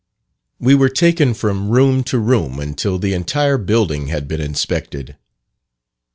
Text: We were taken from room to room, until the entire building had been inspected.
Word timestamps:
We 0.59 0.73
were 0.73 0.89
taken 0.89 1.35
from 1.35 1.69
room 1.69 2.03
to 2.05 2.17
room, 2.17 2.59
until 2.59 2.97
the 2.97 3.13
entire 3.13 3.59
building 3.59 4.07
had 4.07 4.27
been 4.27 4.41
inspected. 4.41 5.15